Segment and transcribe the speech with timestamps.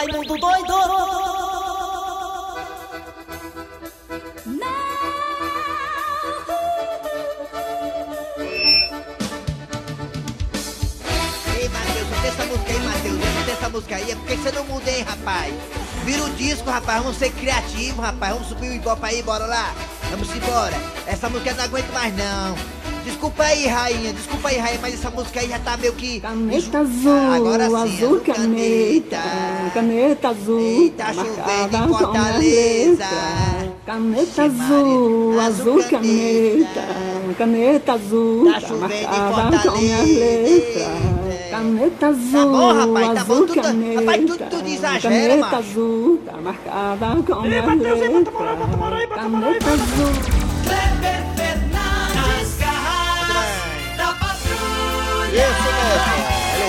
[0.00, 0.74] Raimundo doido!
[11.54, 13.18] Ei, Matheus, não tem essa música aí, Matheus.
[13.18, 14.10] Não tem essa música aí.
[14.10, 15.54] É porque você não muda, rapaz?
[16.06, 17.02] Vira o disco, rapaz.
[17.02, 18.32] Vamos ser criativos, rapaz.
[18.32, 19.74] Vamos subir o ibope aí, bora lá.
[20.10, 20.76] Vamos embora.
[21.06, 22.79] Essa música eu não aguento mais, não.
[23.04, 24.12] Desculpa aí, rainha.
[24.12, 26.20] Desculpa aí, rainha, mas essa música aí já tá meio que.
[26.20, 29.18] Caneta Ah, azul, agora sim, azul caneta,
[29.74, 33.04] caneta azul, Eita, chovendo marcada em Fortaleza.
[33.86, 36.82] Caneta azul, azul caneta,
[37.38, 41.20] caneta azul, Tá tá chovendo em marcada com minha Fortaleza.
[41.50, 45.56] Caneta Tá azul, bom, rapaz, tá bom, tudo- caneta, rapaz, tudo- tudo exagera, caneta macho.
[45.56, 48.24] azul, tá marcada com minha Matheus, ei, aí,
[48.76, 50.49] moral aí, Caneta azul.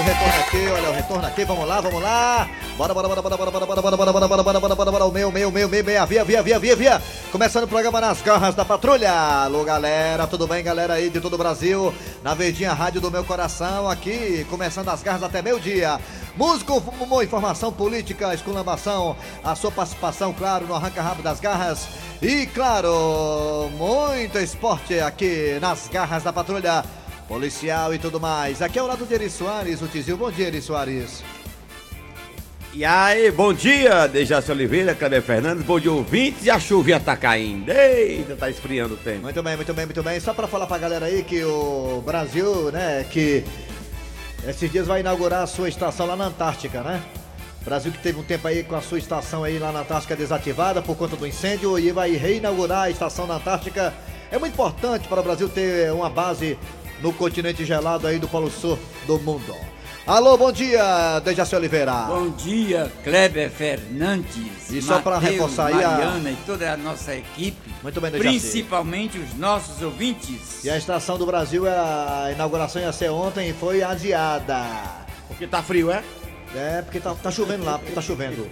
[0.02, 1.46] O retorno aqui, olha o retorno aqui.
[1.46, 2.50] Vamos lá, vamos lá.
[2.76, 5.06] Bora, bora, bora, bora, bora, bora, bora, bora, bora, bora, bora, bora, bora, bora, bora,
[5.06, 7.02] o meu, meu, meu, meu, meia, via, via, via, via, via.
[7.32, 9.12] Começando o programa nas garras da patrulha.
[9.12, 11.94] Alô, galera, tudo bem, galera aí de todo o Brasil?
[12.24, 16.00] Na Verdinha Rádio do meu coração, aqui, começando as garras até meio-dia.
[16.36, 21.88] Música, humor, informação política, esculambação, a sua participação, claro, no arranca-rabo das garras.
[22.22, 26.84] E, claro, muito esporte aqui nas garras da patrulha
[27.32, 28.62] policial e tudo mais.
[28.62, 30.18] Aqui é o lado de Eri Soares, o Tizil.
[30.18, 31.24] Bom dia, Eri Soares.
[32.74, 37.16] E aí, bom dia, Dejaci Oliveira, Kleber Fernandes, bom dia ouvintes, e a chuvinha tá
[37.16, 39.22] caindo, eita, tá esfriando o tempo.
[39.22, 40.20] Muito bem, muito bem, muito bem.
[40.20, 43.46] Só para falar pra galera aí que o Brasil, né, que
[44.46, 47.02] esses dias vai inaugurar a sua estação lá na Antártica, né?
[47.64, 50.82] Brasil que teve um tempo aí com a sua estação aí lá na Antártica desativada
[50.82, 53.94] por conta do incêndio e vai reinaugurar a estação na Antártica.
[54.32, 56.58] É muito importante para o Brasil ter uma base
[57.02, 59.56] no continente gelado aí do Polo Sul do mundo.
[60.06, 61.92] Alô, bom dia, Dejaci Oliveira.
[62.08, 64.70] Bom dia, Kleber Fernandes.
[64.72, 67.70] E só pra Mateus, reforçar aí a- Mariana e toda a nossa equipe.
[67.84, 68.40] Muito bem, Dejaci.
[68.40, 70.64] Principalmente os nossos ouvintes.
[70.64, 74.66] E a estação do Brasil, a inauguração ia ser ontem e foi adiada.
[75.28, 76.04] Porque tá frio, é?
[76.56, 78.50] É, porque tá, tá chovendo lá, porque tá chovendo.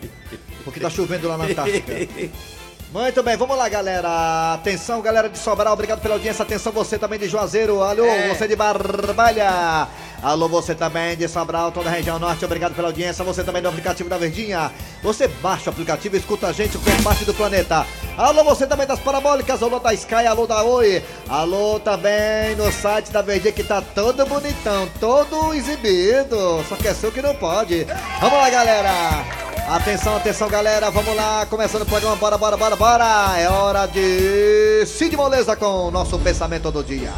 [0.64, 1.94] Porque tá chovendo lá na Antártica.
[2.92, 4.56] Muito bem, vamos lá, galera.
[4.56, 6.42] Atenção, galera de Sobral, obrigado pela audiência.
[6.42, 7.84] Atenção, você também de Juazeiro.
[7.84, 8.30] Alô, É.
[8.34, 9.88] você de Barbalha.
[10.24, 12.44] Alô, você também de Sobral, toda a região norte.
[12.44, 13.24] Obrigado pela audiência.
[13.24, 14.72] Você também do aplicativo da Verdinha.
[15.04, 17.86] Você baixa o aplicativo e escuta a gente com parte do planeta.
[18.18, 19.62] Alô, você também das parabólicas.
[19.62, 21.04] Alô da Sky, alô da Oi.
[21.30, 26.66] Alô também no site da Verdinha que tá todo bonitão, todo exibido.
[26.68, 27.86] Só que é seu que não pode.
[28.20, 29.39] Vamos lá, galera.
[29.70, 30.90] Atenção, atenção, galera.
[30.90, 31.46] Vamos lá.
[31.46, 32.16] Começando o programa.
[32.16, 33.38] Bora, bora, bora, bora.
[33.38, 37.12] É hora de Cid Moleza com o nosso pensamento do dia.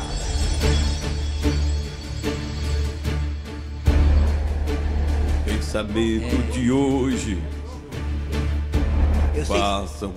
[5.45, 7.41] Pensamento de hoje,
[9.33, 9.57] Eu sei.
[9.57, 10.13] façam.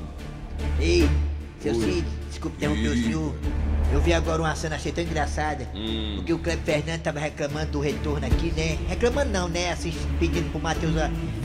[0.81, 1.09] Ei,
[1.61, 1.75] seu.
[1.75, 3.35] Cid, desculpe interromper o senhor.
[3.95, 5.69] Eu vi agora uma cena, achei tão engraçada.
[5.75, 6.15] Hum.
[6.17, 8.77] Porque o Kleber Fernandes tava reclamando do retorno aqui, né?
[8.89, 9.71] Reclamando não, né?
[9.71, 10.93] Assim, pedindo pro Matheus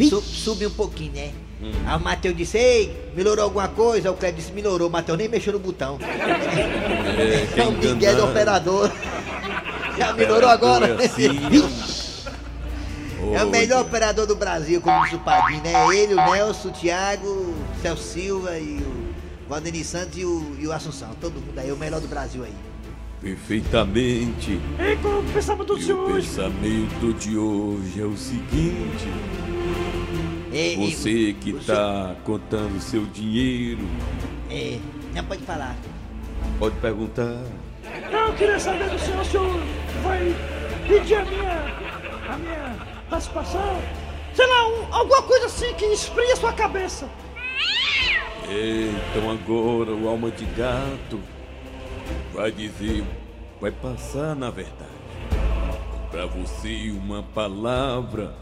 [0.10, 1.30] su- subir um pouquinho, né?
[1.62, 1.72] Hum.
[1.86, 4.10] Aí o Matheus disse, ei, melhorou alguma coisa?
[4.12, 4.88] O Kleber disse, melhorou.
[4.88, 6.00] O Matheus nem mexeu no botão.
[7.20, 8.92] É, É o Miguel do enganar- operador.
[9.98, 11.06] Já melhorou agora, é né?
[11.06, 11.28] assim.
[13.36, 15.74] É o melhor operador do Brasil, como disse o Padinho, né?
[15.96, 18.99] Ele, o Nelson, o Thiago, o Celso Silva e o
[19.50, 21.10] Valdemir Santos e o, e o Assunção.
[21.20, 22.54] Todo mundo aí, o melhor do Brasil aí.
[23.20, 24.60] Perfeitamente.
[24.80, 26.28] Ei, como E o senhor hoje?
[26.28, 29.08] pensamento de hoje é o seguinte:
[30.54, 33.86] Ei, ei, você que o tá contando seu dinheiro,
[34.50, 34.78] É,
[35.16, 35.76] não pode falar.
[36.60, 37.42] pode perguntar.
[38.12, 39.60] Não, eu queria saber do senhor se o senhor
[40.04, 40.36] vai
[40.88, 41.76] pedir a minha,
[42.34, 43.82] a minha participação.
[44.34, 47.10] Sei lá, um- alguma coisa assim que esfria a sua cabeça.
[48.52, 51.20] Então agora o alma de gato
[52.34, 53.04] vai dizer,
[53.62, 54.90] vai passar na verdade.
[56.10, 58.34] Pra você uma palavra.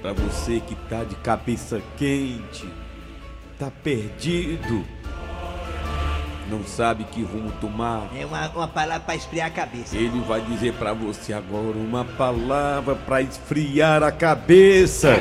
[0.00, 2.68] Pra você que tá de cabeça quente,
[3.58, 4.84] tá perdido,
[6.48, 8.08] não sabe que rumo tomar.
[8.16, 9.96] É uma, uma palavra pra esfriar a cabeça.
[9.96, 15.16] Ele vai dizer pra você agora uma palavra pra esfriar a cabeça.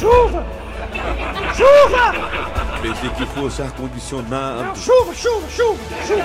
[0.00, 0.55] Chuva!
[1.56, 2.12] Chuva!
[2.82, 4.78] Pensei que fosse Não, ar-condicionado.
[4.78, 6.24] chuva, chuva, chuva, chuva!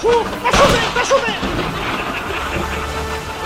[0.00, 0.30] Chuva!
[0.42, 1.48] Tá chovendo, tá chovendo!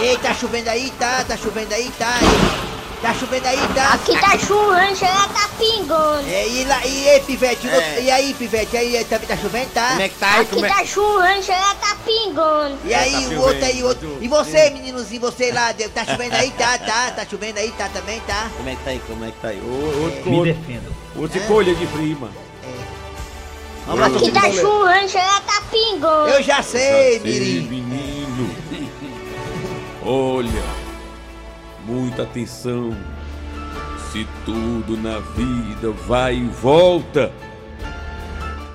[0.01, 0.91] Ei, tá chovendo aí?
[0.99, 1.91] Tá, tá chovendo aí?
[1.99, 2.19] Tá.
[2.21, 2.72] Ei,
[3.03, 3.95] Tá chovendo aí, tá?
[3.95, 6.29] Aqui tá churrando, já tá pingando.
[6.29, 7.69] É, e, lá, e aí, Pivete?
[7.69, 8.01] É.
[8.01, 8.77] E aí, Pivete?
[8.77, 9.89] Aí é, também tá chovendo, tá?
[9.89, 10.41] Como é que tá aí?
[10.43, 10.69] Aqui Como é...
[10.69, 12.79] tá churrando, já tá pingando.
[12.85, 14.19] E aí, tá o chovendo, outro aí, o outro.
[14.21, 16.79] E você, meninozinho, você lá, tá chovendo aí, tá?
[16.79, 18.49] Tá, tá chovendo aí, tá também, tá?
[18.57, 19.03] Como é que tá aí?
[19.05, 19.61] Como é que tá aí?
[19.61, 20.95] Ô, Outro, Me outro, defendo.
[21.17, 22.31] outro colha de prima.
[23.85, 26.29] Vamos lá, Aqui tá churrando, já tá pingando.
[26.29, 27.63] Eu já sei, Sei, Mirim.
[27.69, 28.55] menino.
[30.07, 30.63] Olha,
[31.87, 32.97] muita atenção.
[34.11, 37.33] Se tudo na vida vai e volta,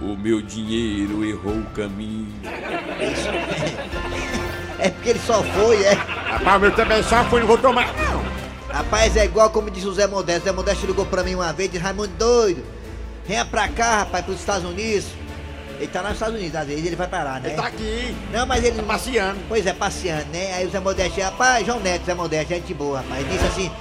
[0.01, 2.33] o meu dinheiro errou o caminho.
[4.79, 5.93] É porque ele só foi, é.
[5.93, 7.91] Rapaz, o meu também só foi, não vou tomar.
[7.95, 8.23] Não.
[8.69, 10.43] Rapaz, é igual como diz o Zé Modesto.
[10.43, 12.63] Zé Modesto ligou pra mim uma vez e disse, Raimundo doido.
[13.25, 15.07] Venha pra cá, rapaz, pros Estados Unidos.
[15.79, 17.49] Ele tá lá nos Estados Unidos, às vezes ele vai parar, né?
[17.49, 19.39] Ele tá aqui, Não, mas ele tá passeando.
[19.47, 20.53] Pois é, passeando, né?
[20.53, 23.29] Aí o Zé Modesto, rapaz, João Neto, Zé Modesto, gente boa, rapaz.
[23.29, 23.71] Disse assim: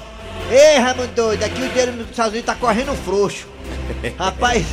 [0.50, 3.46] Ei, Raimundo doido, aqui o dinheiro nos Estados Unidos tá correndo frouxo.
[4.19, 4.66] rapaz,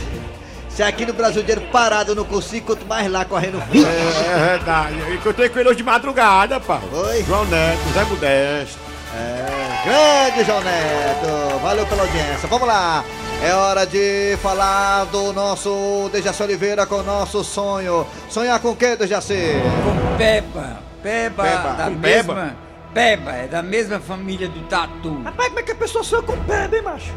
[0.69, 3.87] se aqui no Brasil o dinheiro parado eu não consigo, quanto mais lá correndo frouxo.
[3.87, 4.99] É, é verdade.
[4.99, 6.81] Eu encontrei com ele hoje de madrugada, pá.
[6.91, 7.23] Oi?
[7.23, 8.79] João Neto, Zé Modesto.
[9.15, 12.47] É, grande João Neto, valeu pela audiência.
[12.49, 13.05] Vamos lá,
[13.44, 18.07] é hora de falar do nosso Dejaci Oliveira com o nosso sonho.
[18.30, 19.62] Sonhar com o que, Dejaci?
[19.84, 20.80] Com Peba.
[21.04, 22.56] Peba, Peba, da com mesma.
[22.94, 25.22] Peba, é da mesma família do Tatu.
[25.24, 27.12] Rapaz, como é que a pessoa sonha com peba, hein, macho?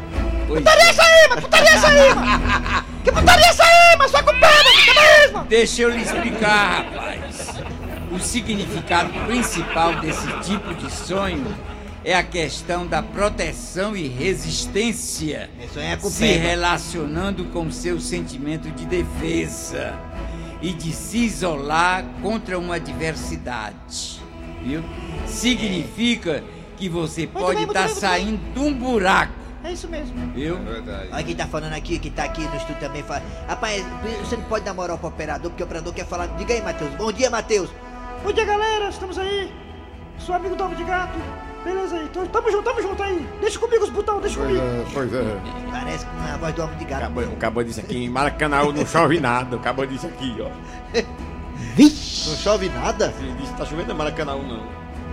[0.47, 2.87] Pois Putaria essa aí, mas putaria essa aí, mano!
[3.05, 5.43] Que putaria essa aí, mas só com peba, puta mesmo!
[5.45, 7.47] Deixa eu lhe explicar, rapaz.
[8.11, 11.55] O significado principal desse tipo de sonho
[12.07, 16.39] é a questão da proteção e resistência, Isso aí é com se peba.
[16.41, 19.93] relacionando com seu sentimento de defesa
[20.61, 24.21] e de se isolar contra uma adversidade.
[24.63, 24.81] Viu?
[25.25, 26.45] Significa
[26.77, 30.15] que você pode estar muito saindo de um buraco, É isso mesmo.
[30.31, 30.57] viu?
[31.11, 33.03] Olha quem tá falando aqui, que tá aqui no estúdio também.
[33.03, 33.21] Fala.
[33.49, 33.83] Rapaz,
[34.23, 36.27] você não pode dar moral pro operador, porque o operador quer falar.
[36.37, 36.91] Diga aí, Matheus.
[36.95, 37.69] Bom dia, Matheus.
[38.23, 39.51] Bom dia, galera, estamos aí.
[40.17, 41.19] Sou amigo do Ovo de Gato.
[41.63, 43.27] Beleza aí, então, tamo junto, tamo junto aí.
[43.41, 44.65] Deixa comigo os botões, deixa Pois comigo.
[44.65, 45.37] é, pois é.
[45.71, 47.01] Parece com a voz do homem de gato.
[47.01, 49.55] Acabou, acabou disso aqui, em Maracanã não chove nada.
[49.57, 50.49] Acabou disso aqui, ó.
[51.77, 53.13] Não chove nada?
[53.19, 54.63] Ele disse que tá chovendo em Maracanã não.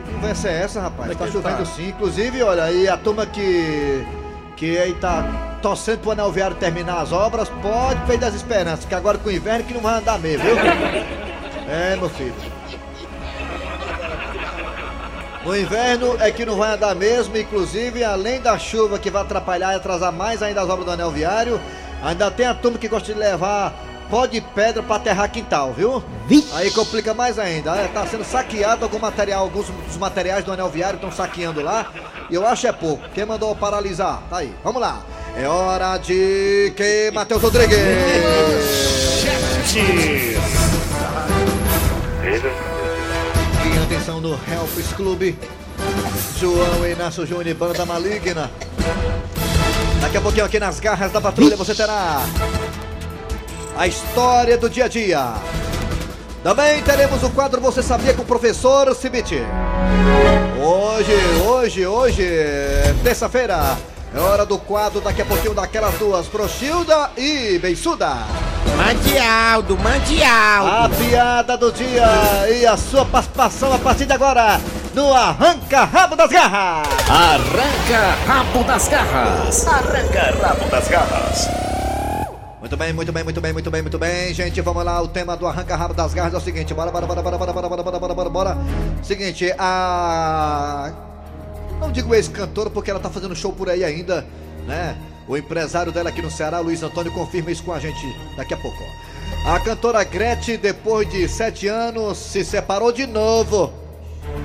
[0.05, 1.11] Que conversa é essa, rapaz?
[1.11, 1.65] Onde é Tá chovendo tá?
[1.65, 1.89] sim.
[1.89, 4.05] Inclusive, olha, aí a turma que.
[4.57, 8.95] que aí tá torcendo pro anel viário terminar as obras, pode perder as esperanças, que
[8.95, 10.55] agora com o inverno que não vai andar mesmo, viu?
[11.67, 12.35] É, meu filho.
[15.45, 19.73] O inverno é que não vai andar mesmo, inclusive, além da chuva que vai atrapalhar
[19.73, 21.61] e atrasar mais ainda as obras do anel viário,
[22.03, 23.75] ainda tem a turma que gosta de levar
[24.09, 26.03] pó de pedra pra aterrar quintal, viu?
[26.55, 27.75] Aí complica mais ainda.
[27.77, 31.91] É, tá sendo saqueado algum material, alguns dos materiais do anel viário estão saqueando lá.
[32.31, 33.07] E eu acho é pouco.
[33.15, 34.23] Quem mandou paralisar?
[34.31, 34.55] Tá aí.
[34.63, 35.03] Vamos lá.
[35.37, 37.77] É hora de que Matheus Rodrigues.
[42.23, 42.84] E
[44.05, 45.39] atenção no Helps Clube.
[46.39, 48.51] João Inácio Júnior Banda Maligna.
[49.99, 52.21] Daqui a pouquinho aqui nas garras da patrulha você terá
[53.75, 55.35] a história do dia a dia.
[56.43, 59.41] Também teremos o quadro Você Sabia com o professor Cibite.
[60.63, 61.15] Hoje,
[61.47, 62.29] hoje, hoje,
[63.03, 63.79] terça-feira,
[64.15, 68.19] é hora do quadro daqui a pouquinho daquelas duas, Prochilda e Beiçuda.
[68.77, 72.07] Mande Aldo, mande A piada do dia
[72.51, 74.61] e a sua participação a partir de agora
[74.95, 76.89] no Arranca Rabo das Garras.
[77.09, 79.67] Arranca rabo das garras.
[79.67, 81.49] Arranca rabo das garras.
[82.61, 84.61] Muito bem, muito bem, muito bem, muito bem, muito bem, gente.
[84.61, 87.23] Vamos lá, o tema do arranca rabo das garras é o seguinte, bora, bora, bora,
[87.23, 88.59] bora, bora, bora, bora, bora, bora, bora, bora.
[89.03, 90.91] Seguinte, a
[91.81, 94.25] não digo ex-cantora porque ela tá fazendo show por aí ainda,
[94.67, 94.97] né?
[95.27, 98.57] O empresário dela aqui no Ceará, Luiz Antônio, confirma isso com a gente daqui a
[98.57, 98.83] pouco.
[99.47, 103.73] A cantora Gretchen, depois de sete anos, se separou de novo.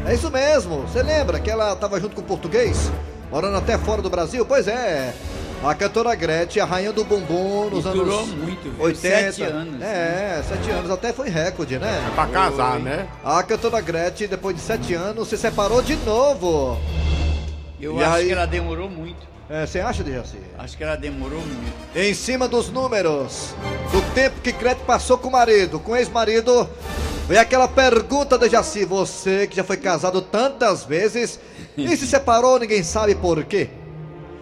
[0.05, 0.81] É isso mesmo.
[0.81, 2.91] Você lembra que ela tava junto com o português?
[3.31, 4.45] Morando até fora do Brasil?
[4.45, 5.13] Pois é.
[5.63, 8.81] A cantora Gretchen, a rainha do bumbum nos E anos durou muito, viu?
[8.85, 9.31] 80.
[9.33, 10.89] Sete anos, É, sete anos.
[10.89, 12.01] Até foi recorde, né?
[12.07, 13.07] É pra casar, né?
[13.23, 16.77] A cantora Gretchen, depois de sete anos, se separou de novo.
[17.79, 18.25] Eu E acho aí?
[18.27, 19.27] que ela demorou muito.
[19.49, 20.37] É, você acha, Dejaci?
[20.59, 21.73] Acho que ela demorou muito.
[21.95, 23.55] Em cima dos números,
[23.91, 26.69] do tempo que Gretchen passou com o marido, com o ex-marido,
[27.27, 31.39] vem aquela pergunta, Dejaci, você que já foi casado tantas vezes
[31.75, 33.71] e se separou, ninguém sabe por quê.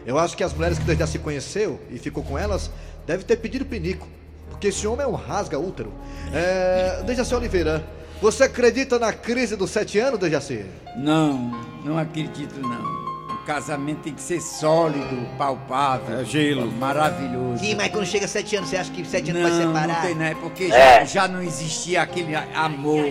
[0.05, 2.69] Eu acho que as mulheres que Dejaci conheceu e ficou com elas,
[3.05, 4.05] deve ter pedido pinico,
[4.49, 5.93] porque esse homem é um rasga útero.
[6.33, 7.81] É, Dejaci Oliveira,
[8.21, 10.65] você acredita na crise dos sete anos, Dejaci?
[10.97, 11.49] Não,
[11.85, 13.06] não acredito não.
[13.47, 16.19] Casamento tem que ser sólido, palpável.
[16.19, 16.69] É gelo.
[16.73, 17.59] Maravilhoso.
[17.63, 20.01] Sim, mas quando chega sete anos, você acha que sete anos Não, vai não separar?
[20.01, 20.35] tem, né?
[20.41, 20.99] Porque É.
[21.05, 23.05] já, já não existia aquele amor.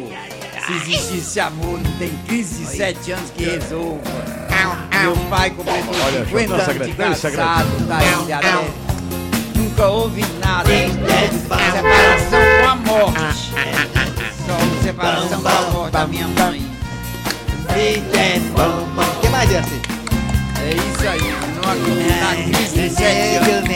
[0.67, 4.01] Se existisse amor, não tem crise de sete anos que resolva.
[5.01, 7.21] Meu pai completou Olha, 50 João, anos de segredo.
[7.23, 8.53] casado, tá ele até.
[9.57, 10.69] Nunca houve nada.
[10.71, 13.53] Separação com a morte.
[14.47, 16.67] Só separação com a morte da minha mãe.
[17.69, 19.96] O que mais, Dercy?
[20.67, 21.21] É isso aí,
[21.55, 23.67] não acredito na crise de sete anos.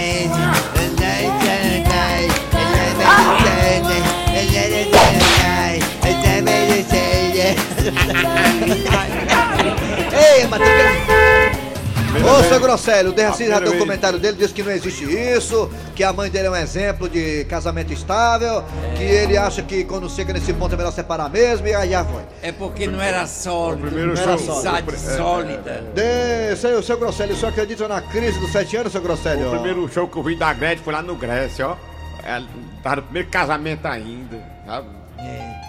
[10.12, 11.69] Ei, Matheus.
[12.12, 15.70] Ô, seu Grosselho, o Dercy já deu o comentário dele, disse que não existe isso,
[15.94, 18.64] que a mãe dele é um exemplo de casamento estável,
[18.96, 22.04] que ele acha que quando chega nesse ponto é melhor separar mesmo, e aí já
[22.04, 22.22] foi.
[22.42, 24.54] É porque não era sólido, primeiro não era show.
[24.54, 25.84] amizade É, sólida.
[25.94, 29.46] De, seu, seu Grosselho, o senhor acredita na crise dos sete anos, seu Grosselho?
[29.46, 31.76] O primeiro show que eu vi da Gretchen foi lá no Grécia, ó.
[32.24, 32.44] Ela
[32.82, 34.88] tava no primeiro casamento ainda, sabe?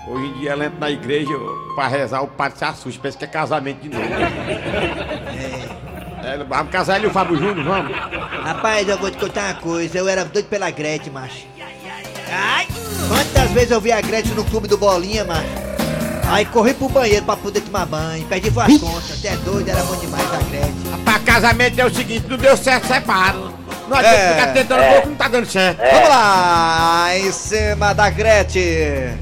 [0.08, 1.32] Hoje em dia ela entra na igreja
[1.76, 4.04] pra rezar, o padre se assusta, pensa que é casamento de novo.
[4.04, 5.91] É,
[6.48, 7.98] vamos casar ele e o Fábio Júnior, vamos?
[8.44, 11.46] Rapaz, eu vou te contar uma coisa, eu era doido pela Gretchen, macho.
[12.32, 12.68] Ai,
[13.08, 15.50] quantas vezes eu vi a Gretchen no clube do Bolinha, macho?
[16.30, 19.96] Aí corri pro banheiro pra poder tomar banho, perdi as contas, até doido, era bom
[19.98, 21.04] demais a Gretchen.
[21.04, 23.36] Pra casamento é o seguinte, não deu certo, separa.
[23.90, 24.34] Não adianta É.
[24.34, 24.98] ficar tentando É.
[24.98, 25.02] é.
[25.02, 25.78] que não tá dando certo.
[25.80, 29.20] Vamos lá, em cima da Gretchen.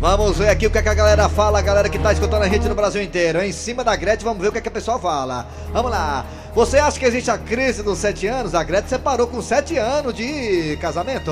[0.00, 2.42] Vamos ver aqui o que, é que a galera fala, a galera que tá escutando
[2.42, 3.42] a gente no Brasil inteiro.
[3.42, 5.46] Em cima da Gretchen, vamos ver o que, é que a pessoa fala.
[5.74, 6.24] Vamos lá.
[6.54, 8.54] Você acha que existe a crise dos sete anos?
[8.54, 11.30] A Gretchen separou com sete anos de casamento.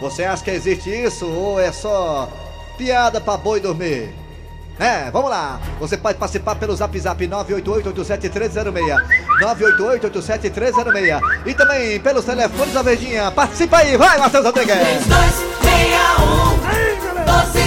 [0.00, 2.26] Você acha que existe isso ou é só
[2.78, 4.14] piada pra boi dormir?
[4.80, 5.60] É, vamos lá.
[5.78, 8.96] Você pode participar pelo zap zap 988-87306.
[9.42, 11.20] 988-87306.
[11.44, 13.30] E também pelos telefones da Verdinha.
[13.30, 14.74] Participa aí, vai, Matheus Rodrigues.
[14.74, 16.56] 3261
[17.26, 17.65] 1233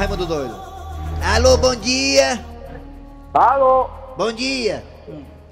[0.00, 0.58] Raimundo Doido.
[1.22, 2.42] Alô, bom dia.
[3.34, 3.86] Alô?
[4.16, 4.82] Bom dia.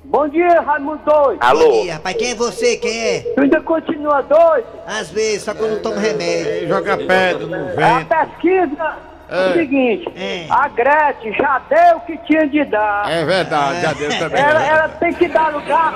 [0.04, 1.38] Bom dia, Raimundo Doido.
[1.38, 2.16] Bom dia, rapaz.
[2.16, 2.78] Quem é você?
[2.78, 3.20] Quem é?
[3.34, 4.66] Tu ainda continua doido?
[4.86, 6.66] Às vezes, só quando eu tomo remédio.
[6.66, 8.96] Joga pedra no A pesquisa
[9.30, 9.50] é É.
[9.50, 10.46] o seguinte: É.
[10.48, 13.10] a Gretchen já deu o que tinha de dar.
[13.10, 14.42] É verdade, já deu também.
[14.42, 15.94] Ela, ela tem que dar lugar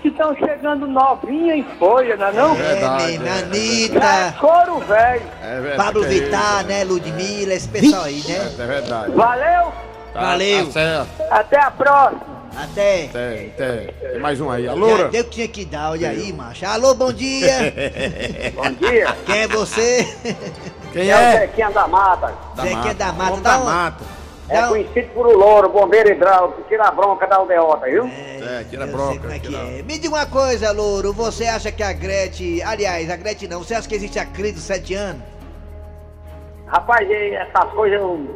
[0.00, 2.54] que estão chegando novinha em folha, não é não?
[2.54, 5.22] verdade, É mesmo, é, É Anitta, couro velho.
[5.42, 5.76] É verdade.
[5.76, 6.84] Pablo é Vittar, né?
[6.84, 8.52] Ludmilla, esse pessoal aí, né?
[8.58, 9.12] É verdade.
[9.12, 9.72] Valeu?
[10.12, 10.72] Tá- Valeu.
[10.72, 11.06] Tá.
[11.30, 12.32] Até a próxima.
[12.54, 13.08] Até.
[13.10, 13.86] Tem, tem.
[14.10, 14.64] Tem mais um aí.
[14.68, 15.08] A Já loura?
[15.08, 16.66] deu o que tinha que dar, olha aí, macho.
[16.66, 17.72] Alô, bom dia.
[18.54, 19.16] Bom dia.
[19.24, 20.06] Quem é você?
[20.92, 21.38] Quem É o é?
[21.40, 22.34] Zequinha da Mata.
[22.54, 23.40] Da Zequinha da Mata.
[23.40, 24.04] Da mata.
[24.48, 28.04] É um- conhecido por o louro, bombeiro hidráulico, tira a bronca da aldeota, viu?
[28.06, 29.20] É, tira a sei bronca.
[29.20, 29.82] como é que tira- é.
[29.82, 31.12] Me diga uma coisa, Louro.
[31.14, 32.62] Você acha que a Gretchen.
[32.62, 33.60] Aliás, a Gretchen não.
[33.62, 35.22] Você acha que existe a crise dos sete anos?
[36.66, 38.26] Rapaz, essas coisas eu,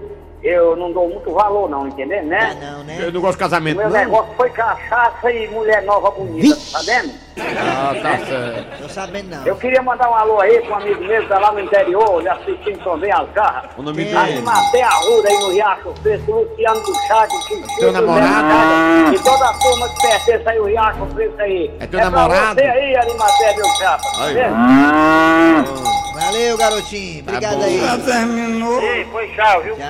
[0.43, 2.21] eu não dou muito valor não, entendeu?
[2.21, 2.59] Ah, Né?
[2.63, 2.99] não, né?
[3.01, 3.97] Eu não gosto de casamento, Meu não.
[3.97, 7.13] negócio foi cachaça e mulher nova bonita, tá vendo?
[7.39, 8.83] Ah, tá certo.
[8.83, 9.47] Tô sabendo não.
[9.47, 12.19] Eu queria mandar um alô aí pra um amigo meu que tá lá no interior,
[12.21, 13.71] ele assistindo também as garras.
[13.77, 14.43] O nome Aí dele.
[14.43, 19.15] matei a Ruda aí no Riacho Preto, o Luciano do Chá, que que- Teu namorado?
[19.15, 21.71] E toda a turma que pertence aí o Riacho Preto aí.
[21.79, 22.61] É teu pra namorado?
[22.61, 24.35] você aí, Arimaté, meu chapa, tá Aí.
[24.35, 25.97] vendo?
[26.15, 27.21] Valeu, garotinho.
[27.23, 27.63] Obrigado bom.
[27.65, 28.89] aí.
[28.99, 29.77] Ei, foi tchau, viu?
[29.77, 29.85] Tchau.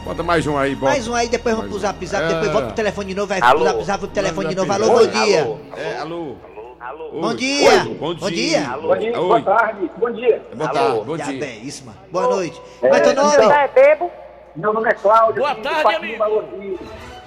[0.00, 0.92] Ah, Bota mais um aí, bota.
[0.92, 2.28] Mais um aí, depois vamos pro zap zap, É.
[2.28, 3.58] depois volta pro telefone de novo, vai Alô?
[3.60, 4.72] pro zap zap, pro telefone de novo.
[4.72, 5.58] Alô, bom dia.
[5.76, 6.36] É, alô.
[6.80, 7.10] Alô?
[7.20, 7.70] Bom dia.
[7.82, 8.60] Oi, Bom Bom dia.
[8.60, 8.78] dia.
[8.80, 9.26] Bom dia, Oi.
[9.26, 10.42] boa tarde, bom dia.
[10.54, 11.40] Boa tarde, bom Já dia.
[11.40, 11.98] bem, isso, mano.
[12.12, 12.60] Boa noite.
[12.80, 13.30] Como é teu nome?
[13.36, 14.10] Você é bebo?
[14.54, 15.42] Meu nome é Cláudio.
[15.42, 16.24] Boa tarde, amigo.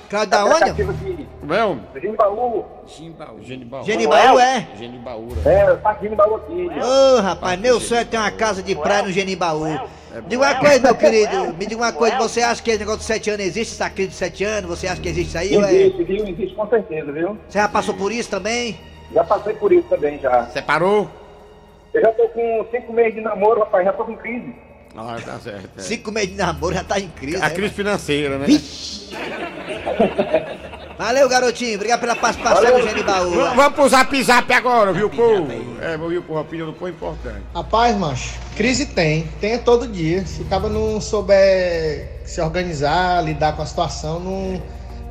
[0.10, 0.84] Cláudio da onde?
[1.41, 1.84] Como é, homem?
[2.01, 2.65] Genibaú.
[2.88, 3.41] Chimbaú.
[3.41, 3.84] Genibaú.
[3.84, 4.67] Genibaú, é?
[4.77, 5.27] Genibaú.
[5.46, 6.70] É, tá Genibaú aqui.
[6.81, 9.65] Ô, rapaz, meu sonho é ter uma casa de praia no Genibaú.
[9.65, 11.53] Me diga uma coisa, meu querido.
[11.58, 14.10] Me diga uma coisa, você acha que esse negócio de sete anos existe, essa crise
[14.10, 14.70] de sete anos?
[14.70, 15.55] Você acha que existe isso aí?
[15.55, 16.25] é- Existe, viu?
[16.27, 17.38] Existe com certeza, viu?
[17.50, 18.77] Você já passou por isso também?
[19.13, 20.45] Já passei por isso também, já.
[20.47, 21.09] Separou?
[21.93, 24.55] Eu já tô com cinco meses de namoro, rapaz, já tô com crise.
[24.95, 25.69] Ah, tá certo.
[25.77, 25.81] é.
[25.81, 27.37] Cinco meses de namoro já tá em crise.
[27.37, 28.47] A né, crise financeira, né?
[30.97, 31.75] Valeu, garotinho.
[31.75, 33.31] Obrigado pela participação no Genibaú.
[33.31, 35.47] V- Vamos pro zap zap agora, viu, povo?
[35.81, 37.41] É, vou vir pro rapinho do povo importante.
[37.55, 40.25] Rapaz, macho, crise tem, tem todo dia.
[40.25, 44.61] Se o cara não souber se organizar, lidar com a situação, não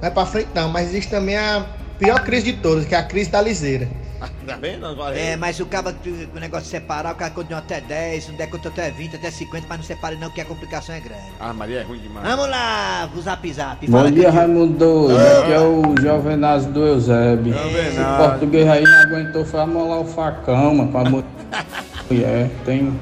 [0.00, 0.68] vai pra frente não.
[0.68, 1.66] Mas existe também a
[2.00, 3.86] pior crise de todas, que é a crise da liseira.
[4.46, 5.16] Tá vendo agora?
[5.16, 5.94] É, mas se o cara
[6.34, 9.66] o negócio de separar, o cara continua até 10, não der até 20, até 50,
[9.68, 11.22] mas não separe não, que a complicação é grande.
[11.38, 12.26] Ah, Maria é ruim demais.
[12.26, 13.86] Vamos lá, o zap zap.
[13.88, 14.30] Bom dia.
[14.30, 15.16] Raimundo Doido.
[15.42, 17.54] Aqui é o Jovenazio do Eusébio.
[17.54, 21.24] O português aí não aguentou, foi amolar o facão, mano, pra mu-
[22.10, 22.50] mulher.
[22.64, 22.98] Tem,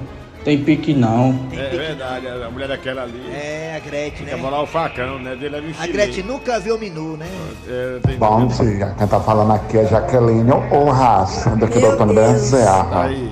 [0.49, 1.47] tem pique não.
[1.53, 3.23] É verdade, a mulher daquela ali.
[3.31, 4.37] É, a Gretchen, né?
[4.37, 5.37] molar o facão, né?
[5.37, 7.27] Dele um A Gretchen nunca viu o menu, né?
[7.69, 8.17] É, tem...
[8.17, 13.05] Bom dia, quem tá falando aqui é Jaqueline ou Raça, daqui do Antônio Bezerra.
[13.05, 13.31] Aí.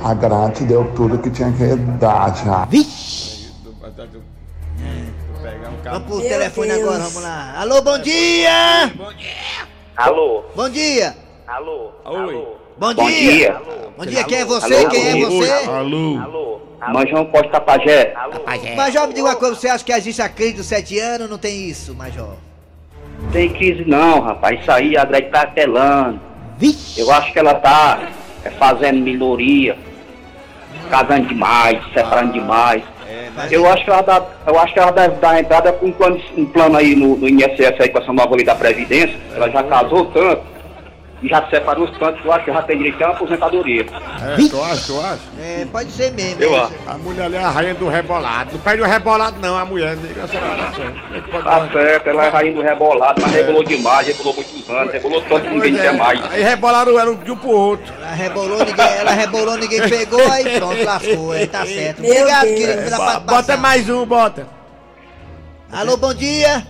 [0.00, 2.68] A Gretchen deu tudo que tinha que dar já.
[5.42, 5.98] Pegar um carro.
[5.98, 7.54] Vamos pro telefone agora, vamos lá.
[7.58, 8.92] Alô, bom dia!
[9.96, 10.44] Alô?
[10.54, 11.16] Bom dia!
[11.48, 11.90] Alô?
[12.04, 12.63] Oi.
[12.76, 13.32] Bom, Bom dia!
[13.32, 13.62] dia.
[13.96, 14.74] Bom dia, quem é você?
[14.74, 14.88] Alô?
[14.88, 15.30] Quem é Alô?
[15.30, 15.52] você?
[15.52, 16.20] Alô.
[16.20, 16.60] Alô?
[16.92, 18.12] Manjão Costa Tapajé.
[18.76, 21.30] Major, me diga uma coisa, você acha que existe a crise dos sete anos?
[21.30, 22.34] Não tem isso, Major.
[23.32, 24.60] Tem crise não, rapaz.
[24.60, 26.20] Isso aí a Greg tá apelando.
[26.96, 28.08] Eu acho que ela tá
[28.44, 29.78] é, fazendo minoria,
[30.90, 32.82] casando demais, separando demais.
[33.50, 36.20] Eu acho que ela dá, eu acho que ela deve dar entrada com um plano,
[36.36, 39.16] um plano aí no, no INSS aí com essa nova lei da Previdência.
[39.34, 40.53] Ela já casou tanto
[41.22, 43.82] e já separou os tantos, eu acho que já tem direito a uma aposentadoria.
[43.82, 45.20] É, tu acha, tu acha?
[45.40, 46.42] É, pode ser mesmo.
[46.42, 46.74] Eu é acho.
[46.86, 48.52] A mulher ali é a rainha do rebolado.
[48.52, 49.96] Não perde o rebolado, não, a mulher.
[49.96, 54.92] Nega, essa Tá certo, ela é rainha do rebolado, mas rebolou demais, rebolou muitos anos,
[54.92, 56.32] rebolou tanto que ninguém quer mais.
[56.32, 57.94] Aí rebolaram ela de um pro outro.
[57.96, 61.32] Ela rebolou, ninguém, ela rebolou, ninguém pegou, aí pronto, lascou.
[61.32, 62.02] Aí tá certo.
[62.02, 62.58] Meu Obrigado, Deus.
[62.58, 63.36] querido, pela participação.
[63.36, 64.46] Bota mais um, bota.
[65.72, 66.66] Alô, bom dia!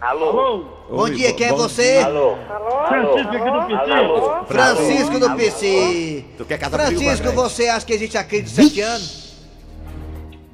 [0.00, 0.77] Alô?
[0.88, 1.98] Bom Oi, dia, quem é você?
[1.98, 2.36] Alô?
[2.88, 3.92] Francisco aqui do PC.
[3.92, 4.44] Alô?
[4.46, 6.24] Francisco do PC.
[6.38, 9.34] Tu quer casar comigo, Francisco, você acha que existe a crise dos sete anos?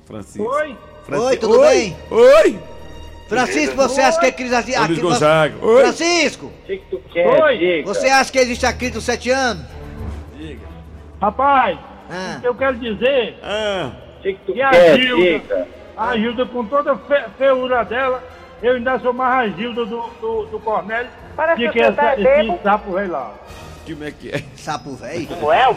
[0.06, 0.42] Francisco.
[0.48, 0.76] Oi?
[1.04, 1.28] Francisco.
[1.30, 1.96] Oi, tudo bem?
[2.10, 2.58] Oi.
[3.28, 4.54] Francisco, você acha que a crise...
[4.74, 5.54] A, Luiz Gonzaga.
[5.64, 5.82] Oi.
[5.82, 7.26] Francisco, O que que tu quer?
[7.42, 7.58] Oi.
[7.58, 7.86] Diga.
[7.94, 9.64] você acha que existe a crise dos sete anos?
[11.22, 11.78] Rapaz,
[12.10, 12.40] Ah.
[12.42, 15.00] eu quero dizer Ah, que que tu que a quer?
[15.00, 15.68] Gilda, Diga.
[15.96, 18.22] a Gilda com toda a fe, feiura dela,
[18.62, 22.14] eu ainda sou mais a Gilda do, do, do Cornélio Parece que que você tá
[22.14, 23.34] esse sapo rei lá.
[23.86, 24.42] como é que é?
[24.56, 25.26] Sapo velho?
[25.26, 25.74] Como é?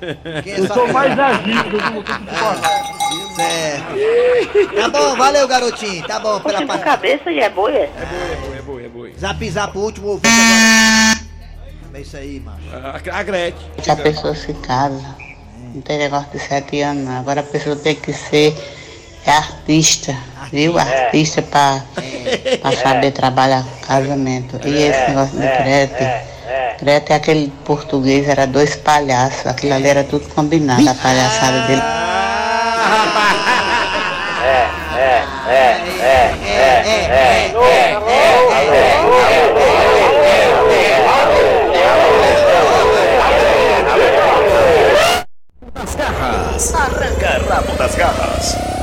[0.00, 0.14] É
[0.46, 2.98] Eu sou mais a Gilda do, do, do Cornélio.
[3.38, 4.74] Certo.
[4.74, 6.06] Tá bom, valeu, garotinho.
[6.06, 6.84] Tá bom, pela parte.
[6.84, 7.88] cabeça e é boia?
[7.96, 9.14] É boi, é boi, é boi.
[9.18, 11.28] Zap zap, o último ouvinte agora.
[11.94, 13.10] É isso aí, macho.
[13.10, 13.70] A, a Gretchen.
[13.82, 15.16] que a pessoa se casa.
[15.74, 17.18] Não tem negócio de sete anos, não.
[17.18, 18.54] Agora a pessoa tem que ser
[19.32, 20.16] artista,
[20.52, 20.78] viu?
[20.78, 21.82] Artista pra,
[22.60, 24.60] pra saber trabalhar com casamento.
[24.66, 26.28] E esse negócio de Grete,
[26.80, 29.46] Grete é aquele português, era dois palhaços.
[29.46, 31.82] Aquilo ali era tudo combinado, a palhaçada dele.
[45.74, 46.74] Das garras.
[46.74, 48.77] Arranca rabo das garras.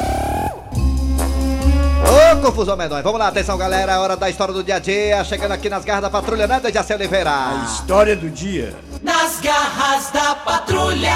[2.46, 3.02] Confusão menor.
[3.02, 3.94] Vamos lá, atenção, galera.
[3.94, 5.24] É hora da história do dia a dia.
[5.24, 7.32] Chegando aqui nas garras da patrulha, né, Dejaci Oliveira?
[7.66, 8.72] História do dia.
[9.02, 11.16] Nas garras da patrulha.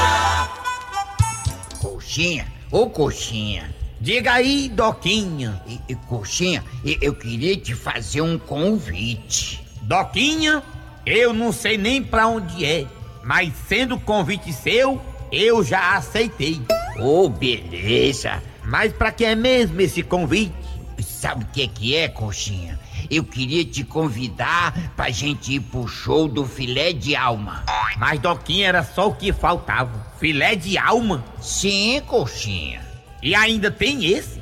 [1.79, 3.69] Coxinha, ô coxinha.
[4.01, 5.61] Diga aí, Doquinha.
[5.67, 6.63] E, e, coxinha,
[6.99, 9.63] eu queria te fazer um convite.
[9.83, 10.63] Doquinha,
[11.05, 12.87] eu não sei nem pra onde é,
[13.23, 14.99] mas sendo convite seu,
[15.31, 16.59] eu já aceitei.
[16.99, 18.41] Ô, beleza.
[18.63, 20.68] Mas pra que é mesmo esse convite?
[21.03, 22.79] Sabe o que que é, coxinha?
[23.09, 27.63] Eu queria te convidar pra gente ir pro show do filé de alma.
[27.97, 30.07] Mas Doquinha era só o que faltava.
[30.19, 31.23] Filé de alma?
[31.41, 32.81] Sim, coxinha.
[33.21, 34.39] E ainda tem esse?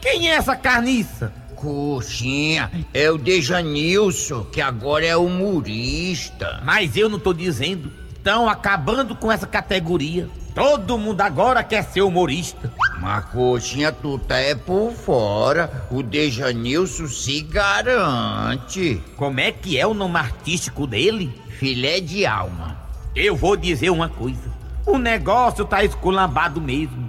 [0.00, 1.32] Quem é essa carniça?
[1.54, 6.60] Coxinha, é o Dejanilson, que agora é humorista.
[6.64, 7.90] Mas eu não tô dizendo.
[8.26, 10.28] Estão acabando com essa categoria.
[10.52, 12.72] Todo mundo agora quer ser humorista.
[12.98, 15.86] Mas, coxinha, tu tá é por fora.
[15.92, 19.00] O Dejanilson se garante.
[19.14, 21.40] Como é que é o nome artístico dele?
[21.50, 22.76] Filé de alma.
[23.14, 24.50] Eu vou dizer uma coisa.
[24.84, 27.06] O negócio tá esculambado mesmo.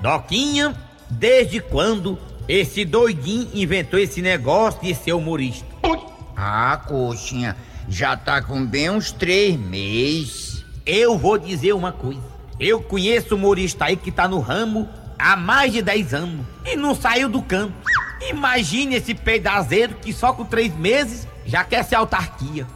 [0.00, 0.76] Doquinha,
[1.10, 5.66] desde quando esse doidinho inventou esse negócio de ser humorista?
[6.36, 7.56] Ah, coxinha,
[7.88, 10.64] já tá com bem uns três meses.
[10.84, 12.22] Eu vou dizer uma coisa.
[12.58, 16.94] Eu conheço humorista aí que tá no ramo há mais de 10 anos e não
[16.94, 17.74] saiu do campo.
[18.28, 22.66] Imagine esse pedazeiro que só com três meses já quer ser autarquia.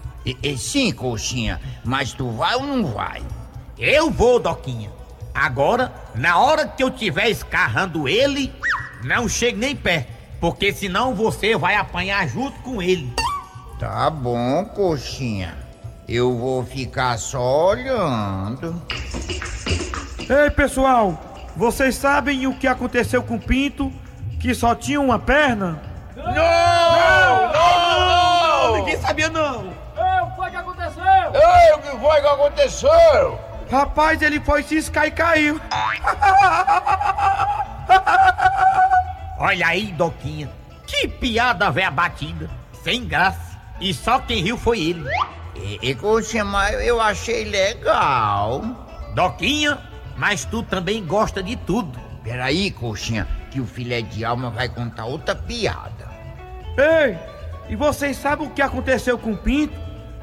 [0.56, 3.22] sim, coxinha, mas tu vai ou não vai?
[3.78, 4.90] Eu vou, Doquinha.
[5.34, 8.52] Agora, na hora que eu tiver escarrando ele,
[9.02, 13.10] não chegue nem perto, porque senão você vai apanhar junto com ele.
[13.80, 15.56] Tá bom, coxinha.
[16.06, 18.80] Eu vou ficar só olhando.
[20.28, 21.18] Ei, pessoal,
[21.56, 23.90] vocês sabem o que aconteceu com o Pinto,
[24.38, 25.80] que só tinha uma perna?
[26.14, 26.24] Não!
[26.26, 27.52] Não!
[27.54, 28.76] Não!
[28.76, 29.72] Ninguém sabia não!
[29.96, 31.02] Ei, o que foi que aconteceu?
[31.32, 33.40] Ei, o que foi que aconteceu?
[33.70, 35.58] Rapaz, ele foi ciscar e caiu.
[39.38, 40.50] Olha aí, Doquinha.
[40.86, 42.50] Que piada véia batida.
[42.84, 43.49] Sem graça.
[43.80, 45.08] E só quem riu foi ele.
[45.56, 48.62] E, e coxinha, mas eu achei legal.
[49.14, 49.78] Doquinha,
[50.16, 51.98] mas tu também gosta de tudo.
[52.22, 56.10] Peraí, coxinha, que o filé de alma vai contar outra piada.
[56.76, 57.18] Ei,
[57.68, 59.74] e vocês sabem o que aconteceu com o Pinto?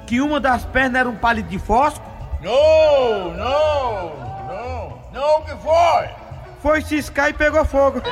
[0.06, 2.08] Que uma das pernas era um palito de fósforo?
[2.42, 4.16] Não, não,
[4.48, 6.10] não, não, o que foi?
[6.62, 8.02] Foi ciscar e pegou fogo.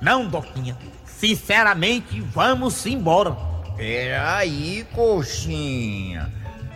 [0.00, 0.76] Não, Doquinha.
[1.20, 3.36] Sinceramente, vamos embora.
[3.76, 6.32] Peraí, coxinha.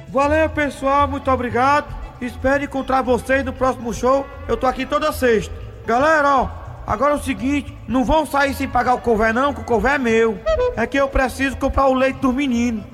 [0.08, 1.08] Valeu, pessoal.
[1.08, 1.86] Muito obrigado.
[2.20, 4.26] Espero encontrar vocês no próximo show.
[4.46, 5.54] Eu tô aqui toda sexta.
[5.86, 6.50] Galera, ó.
[6.86, 9.92] Agora é o seguinte, não vão sair sem pagar o cover não, que o cover
[9.92, 10.38] é meu.
[10.76, 12.84] É que eu preciso comprar o leite dos meninos.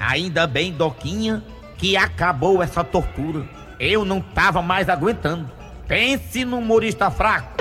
[0.00, 1.44] Ainda bem, Doquinha,
[1.76, 3.44] que acabou essa tortura.
[3.78, 5.50] Eu não tava mais aguentando.
[5.86, 7.57] Pense no humorista fraco.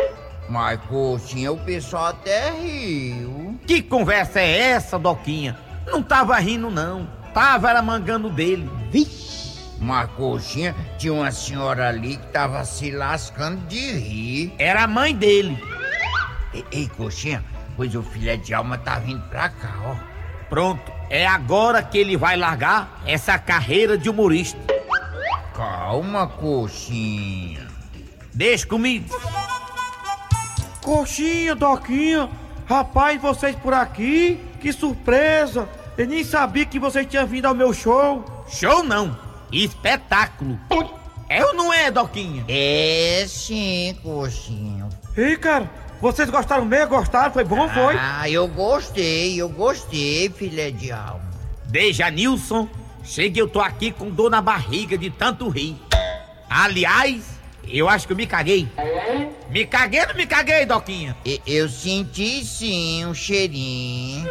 [0.50, 3.60] Mas, coxinha, o pessoal até riu.
[3.66, 5.58] Que conversa é essa, Doquinha?
[5.86, 7.08] Não tava rindo, não.
[7.34, 8.70] Tava era mangando dele.
[8.90, 9.76] Vixe!
[9.80, 14.54] Mas, coxinha, tinha uma senhora ali que tava se lascando de rir.
[14.58, 15.62] Era a mãe dele.
[16.54, 17.44] Ei, ei, coxinha,
[17.76, 19.96] pois o filé de alma tá vindo pra cá, ó.
[20.50, 24.60] Pronto, é agora que ele vai largar essa carreira de humorista.
[25.54, 27.68] Calma, coxinha.
[28.34, 29.14] Deixa comigo.
[30.88, 32.30] Coxinha, Doquinha.
[32.66, 34.40] Rapaz, vocês por aqui?
[34.62, 35.68] Que surpresa.
[35.98, 38.24] Eu nem sabia que vocês tinham vindo ao meu show.
[38.48, 39.18] Show não,
[39.52, 40.58] espetáculo.
[41.28, 42.46] É ou não é, Doquinha?
[42.48, 44.88] É sim, coxinha.
[45.18, 45.70] Ei, cara,
[46.00, 46.96] vocês gostaram mesmo?
[46.96, 47.34] Gostaram?
[47.34, 47.98] Foi bom, foi?
[48.00, 51.30] Ah, eu gostei, eu gostei, filé de alma.
[51.66, 52.66] Deja Nilson,
[53.04, 55.76] chega eu tô aqui com dor na barriga de tanto rir.
[56.50, 57.37] Aliás,
[57.72, 58.68] eu acho que eu me caguei.
[59.50, 61.16] Me caguei ou não me caguei, Doquinha?
[61.26, 64.28] E- Eu senti sim um cheirinho.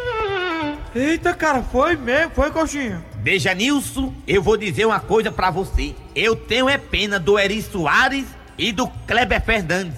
[0.95, 3.03] Eita, cara, foi mesmo, foi, coxinha.
[3.17, 5.93] Deja Nilson, eu vou dizer uma coisa pra você.
[6.15, 8.25] Eu tenho é pena do Eri Soares
[8.57, 9.97] e do Kleber Fernandes.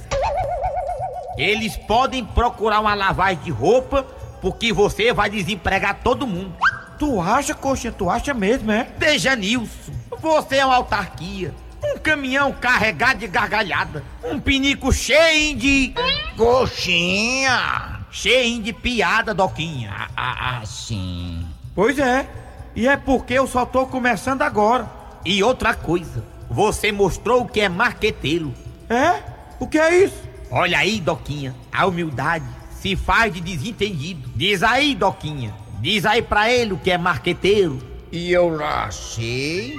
[1.37, 4.03] Eles podem procurar uma lavagem de roupa
[4.41, 6.53] porque você vai desempregar todo mundo.
[6.97, 7.93] Tu acha, coxinha?
[7.93, 8.87] Tu acha mesmo, é?
[8.97, 11.53] Deja Nilson, você é uma autarquia.
[11.99, 14.01] Um caminhão carregado de gargalhada.
[14.23, 15.93] Um pinico cheio de.
[16.37, 17.99] Coxinha!
[18.09, 19.91] Cheio de piada, Doquinha.
[19.93, 21.45] Ah, ah, ah, sim.
[21.75, 22.25] Pois é.
[22.73, 24.89] E é porque eu só tô começando agora.
[25.25, 28.53] E outra coisa, você mostrou que é marqueteiro.
[28.89, 29.21] É?
[29.59, 30.23] O que é isso?
[30.49, 32.45] Olha aí, Doquinha, a humildade
[32.79, 34.29] se faz de desentendido.
[34.37, 37.77] Diz aí, Doquinha, diz aí pra ele o que é marqueteiro.
[38.09, 39.77] E eu lá sei.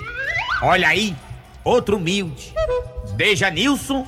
[0.62, 1.16] Olha aí,
[1.70, 2.52] outro humilde.
[3.16, 4.06] Veja, Nilson,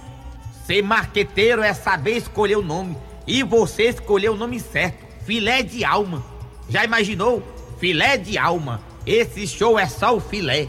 [0.67, 2.97] ser marqueteiro é saber escolher o nome.
[3.27, 6.25] E você escolheu o nome certo, filé de alma.
[6.69, 7.43] Já imaginou?
[7.79, 8.81] Filé de alma.
[9.07, 10.69] Esse show é só o filé.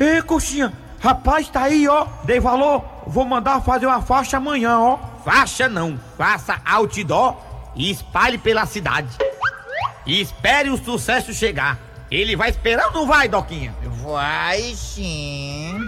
[0.00, 2.06] Ei, coxinha, rapaz, tá aí, ó.
[2.24, 2.84] Dei valor.
[3.06, 4.98] Vou mandar fazer uma faixa amanhã, ó.
[5.24, 7.36] Faixa não, faça outdoor
[7.76, 9.16] e espalhe pela cidade.
[10.06, 11.78] E espere o sucesso chegar.
[12.10, 13.74] Ele vai esperar ou não vai, Doquinha?
[14.08, 15.78] Vai sim.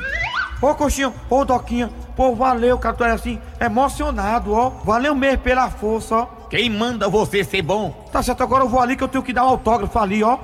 [0.60, 1.90] Ô, coxinha, ô, Doquinha.
[2.14, 4.68] Pô, valeu, cara, tu é assim, emocionado, ó.
[4.84, 6.26] Valeu mesmo pela força, ó.
[6.50, 7.90] Quem manda você ser bom?
[8.12, 10.38] Tá certo, agora eu vou ali que eu tenho que dar um autógrafo ali, ó.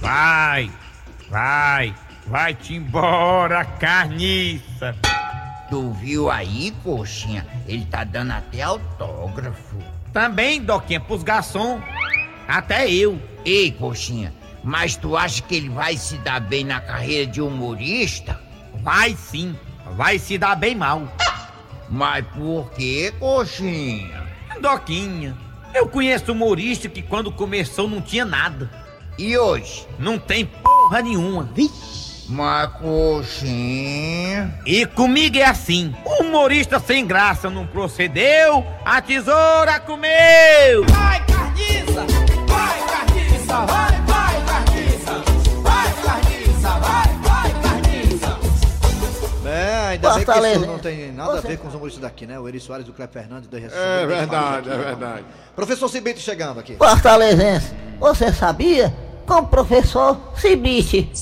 [0.00, 0.68] Vai,
[1.30, 1.94] vai,
[2.26, 4.96] vai-te embora, carniça.
[5.68, 7.46] Tu viu aí, coxinha?
[7.68, 9.76] Ele tá dando até autógrafo.
[10.12, 11.80] Também, Doquinha, pros garçom.
[12.48, 13.20] Até eu.
[13.44, 14.32] Ei, coxinha,
[14.62, 18.40] mas tu acha que ele vai se dar bem na carreira de humorista?
[18.82, 19.56] Vai sim,
[19.96, 21.08] vai se dar bem mal.
[21.88, 24.22] Mas por que, coxinha?
[24.60, 25.36] Doquinha,
[25.74, 28.70] eu conheço humorista que quando começou não tinha nada.
[29.18, 29.86] E hoje?
[29.98, 31.48] Não tem porra nenhuma.
[32.28, 34.54] Mas, coxinha...
[34.64, 40.86] E comigo é assim: o humorista sem graça não procedeu, a tesoura comeu!
[40.88, 42.06] Vai, carniça!
[42.46, 43.66] Vai, carniça!
[43.66, 43.99] Vai,
[49.90, 52.26] É, ainda bem que isso não tem nada a Você- ver com os humoristas daqui,
[52.26, 52.38] né?
[52.38, 53.48] O Eri Soares e o Cleber Fernandes.
[53.48, 55.24] dois É verdade, aqui, é verdade.
[55.56, 56.76] Professor Cibite chegando aqui.
[56.76, 58.94] Fortalezense, você sabia?
[59.26, 61.10] Com o professor Cibite.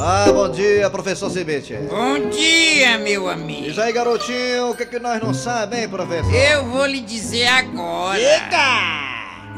[0.00, 1.74] Ah, bom dia, professor Cibite.
[1.88, 3.62] Bom dia, meu amigo.
[3.62, 6.34] Diz aí, garotinho, o que, que nós não sabemos, hein, professor?
[6.34, 8.18] Eu vou lhe dizer agora.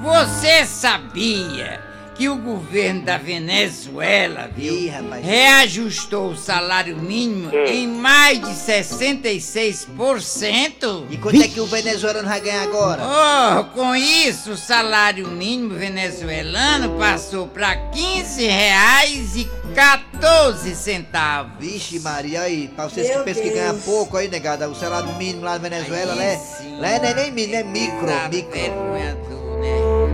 [0.02, 1.80] Você sabia
[2.14, 4.74] que o governo da Venezuela, viu,
[5.22, 11.06] reajustou o salário mínimo em mais de 66%?
[11.10, 13.02] E quanto é que o venezuelano vai ganhar agora?
[13.02, 21.52] Oh, com isso, o salário mínimo venezuelano passou para 15 reais e 14 centavos.
[21.58, 25.44] Vixe, Maria, aí, pra vocês que pensam que ganham pouco aí, negada, o salário mínimo
[25.44, 26.40] lá na Venezuela, né?
[26.78, 28.52] Lá é nem, nem mínimo, é micro, micro.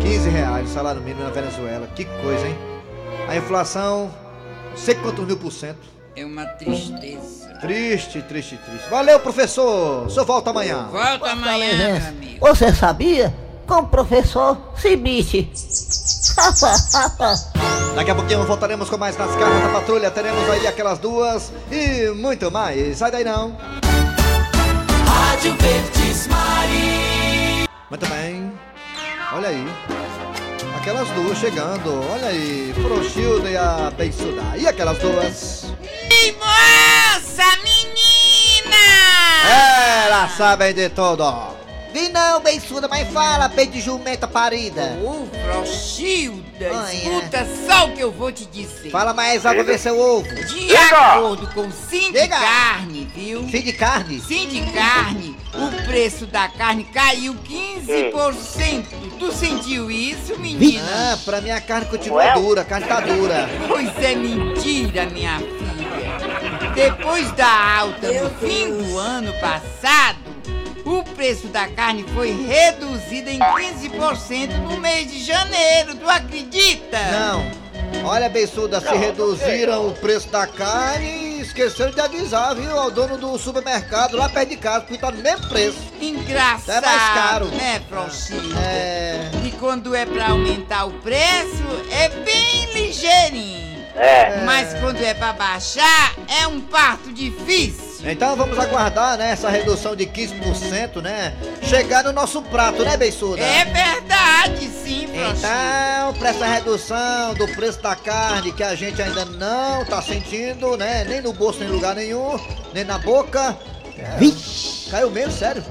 [0.01, 1.87] 15 reais o salário mínimo na Venezuela.
[1.95, 2.57] Que coisa, hein?
[3.29, 4.11] A inflação,
[4.71, 5.99] não sei quantos mil por cento.
[6.17, 7.55] É uma tristeza.
[7.61, 8.89] Triste, triste, triste.
[8.91, 10.07] Valeu, professor.
[10.07, 10.89] O senhor volta amanhã.
[10.91, 12.47] Volta amanhã, meu amigo.
[12.47, 13.35] Você sabia?
[13.67, 15.51] Com o professor Cibite.
[17.95, 20.11] Daqui a pouquinho voltaremos com mais nas garras da patrulha.
[20.11, 22.99] Teremos aí aquelas duas e muito mais.
[22.99, 23.57] Sai daí não.
[25.07, 27.69] Rádio Verdes Mari.
[27.91, 28.53] Muito bem.
[29.33, 29.67] Olha aí.
[30.77, 32.03] Aquelas duas chegando.
[32.11, 32.73] Olha aí.
[32.83, 34.57] Prochilda e a Bensuda.
[34.57, 35.65] E aquelas duas?
[36.11, 38.77] Ei, moça, menina!
[40.07, 41.58] Elas sabem de tudo.
[41.93, 44.99] Vi não, bençuda, mas fala, peito de jumenta parida.
[45.03, 46.93] Ô, Frochilda, Olha.
[46.95, 48.91] escuta só o que eu vou te dizer.
[48.91, 50.29] Fala mais alto pra ver seu ovo.
[50.45, 52.29] De acordo com Sim de.
[52.29, 53.41] Carne, viu?
[53.49, 54.21] Sim de carne?
[54.21, 58.85] Sim de Carne, o preço da carne caiu 15%.
[59.19, 60.85] Tu sentiu isso, menina?
[61.15, 62.61] Ah, pra mim a carne continua dura.
[62.61, 63.49] A carne tá dura.
[63.67, 65.59] Pois é mentira, minha filha.
[66.75, 70.19] Depois da alta no fim do ano passado,
[70.89, 75.95] o preço da carne foi reduzido em 15% no mês de janeiro.
[75.95, 76.99] Tu acredita?
[77.11, 77.69] Não.
[78.05, 82.79] Olha, Bensuda, se reduziram o preço da carne e esqueceram de avisar, viu?
[82.79, 85.79] Ao dono do supermercado lá perto de casa, porque tá no mesmo preço.
[86.01, 87.47] Engraçado, É mais caro.
[87.47, 88.61] né, Frochilda?
[88.61, 89.31] É.
[89.45, 93.79] E quando é pra aumentar o preço, é bem ligeirinho.
[93.97, 94.43] É.
[94.45, 97.88] Mas quando é pra baixar, é um parto difícil.
[98.05, 101.35] Então vamos aguardar, né, essa redução de 15%, né?
[101.63, 103.43] Chegar no nosso prato, né, Bensuda?
[103.43, 105.09] É verdade, sim.
[105.13, 110.77] Então, pra essa redução do preço da carne que a gente ainda não tá sentindo,
[110.77, 111.05] né?
[111.05, 112.39] Nem no bolso, nem em lugar nenhum,
[112.73, 113.59] nem na boca.
[113.99, 115.65] É, caiu mesmo, sério.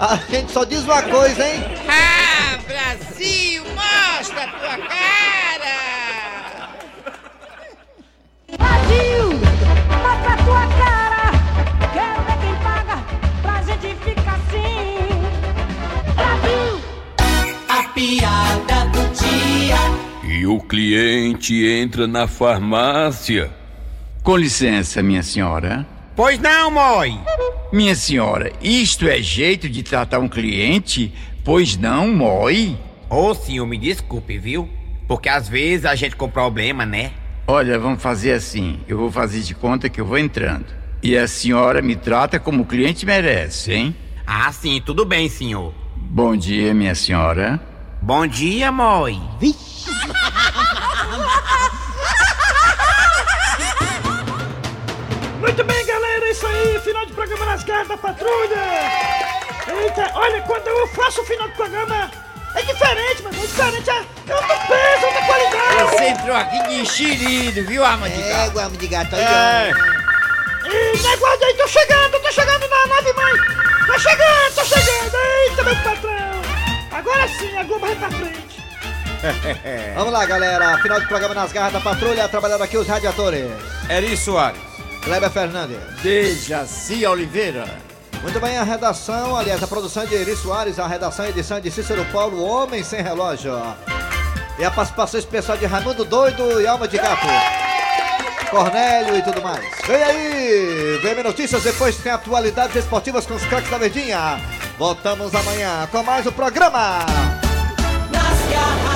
[0.00, 1.62] A gente só diz uma coisa, hein?
[1.86, 5.63] Ah, Brasil, mostra a tua cara!
[20.74, 23.48] Cliente entra na farmácia.
[24.24, 25.86] Com licença, minha senhora.
[26.16, 27.16] Pois não, moi.
[27.72, 31.14] Minha senhora, isto é jeito de tratar um cliente?
[31.44, 32.76] Pois não, moi?
[33.08, 34.68] Ô, senhor, me desculpe, viu?
[35.06, 37.12] Porque às vezes a gente com problema, né?
[37.46, 38.80] Olha, vamos fazer assim.
[38.88, 40.66] Eu vou fazer de conta que eu vou entrando.
[41.00, 43.96] E a senhora me trata como o cliente merece, hein?
[44.26, 45.72] Ah, sim, tudo bem, senhor.
[45.94, 47.60] Bom dia, minha senhora.
[48.02, 49.20] Bom dia, moi.
[55.44, 58.56] Muito bem, galera, é isso aí, final de programa nas garras da patrulha.
[59.82, 62.10] Eita, olha, quando eu faço o final do programa,
[62.54, 63.92] é diferente, mano, é diferente, é,
[64.30, 65.90] é outro peso, outra qualidade.
[65.90, 68.58] Você entrou aqui de enxerido, viu, arma de É, gato?
[68.58, 69.70] arma de gato, É.
[70.64, 73.32] E negócio aí, tô chegando, tô chegando na nave mãe.
[73.86, 75.14] Tô chegando, tô chegando,
[75.50, 76.42] eita, meu patrão.
[76.90, 78.64] Agora sim, a Globo vai pra frente.
[79.94, 80.78] Vamos lá, galera.
[80.78, 82.28] Final de programa nas garras da patrulha.
[82.28, 83.50] Trabalhando aqui os radiadores.
[83.90, 84.73] Eri Soares.
[85.04, 85.78] Kleber Fernandes.
[86.02, 87.66] Dejaci Oliveira.
[88.22, 91.70] Muito bem, a redação, aliás, a produção de Eri Soares, a redação e edição de
[91.70, 93.52] Cícero Paulo, Homem Sem Relógio.
[94.58, 97.26] E a participação especial de Raimundo Doido e Alma de Gato.
[98.50, 99.66] Cornélio e tudo mais.
[99.86, 101.00] Vem aí!
[101.02, 104.40] Vem notícias, depois tem atualidades esportivas com os craques da Verdinha.
[104.78, 107.00] Voltamos amanhã com mais o programa.
[108.10, 108.93] Nas garras.